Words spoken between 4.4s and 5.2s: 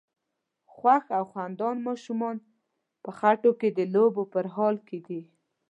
حال کې